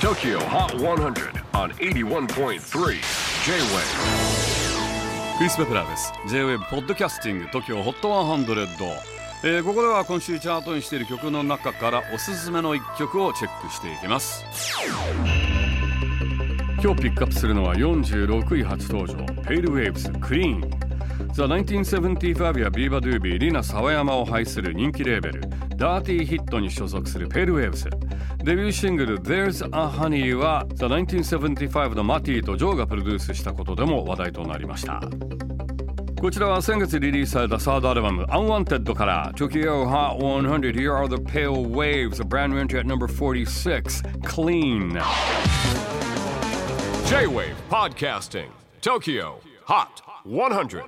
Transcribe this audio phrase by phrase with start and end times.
[0.00, 2.58] TOKYO HOT 100 on 81.3 J-WAVE
[5.36, 8.66] クリス・ベプラーです J-WAVE ポッドキャスティング TOKYO HOT 100、
[9.44, 14.42] えーここでは今週チャートにしている曲の中からおすすめの一曲をチェックしていきます。
[16.82, 20.89] 今日ピックアップするのは46位初登場 Pale Waves Clean
[21.32, 25.40] ザ・1975やビーバー・ドゥービー、リナ・サワヤマを配する人気レーベル、
[25.76, 27.88] ダーティー・ヒットに所属するペル・ウェーブス。
[28.38, 35.00] デビューシングル、There's a Honey は、ザ・1975のマティとジョーがプロデュースしたことでも話題となりました。
[36.20, 44.02] こちらは先月リリースされたサードアルバム、Unwanted から、Tokyo Hot 100 Here Are the Pale Waves, a brand new entry at number 46,
[44.24, 45.00] Clean.J-Wave
[47.70, 48.48] Podcasting,
[48.82, 49.40] Tokyo.
[49.70, 50.82] HOT 100